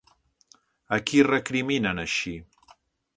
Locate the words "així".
2.05-2.33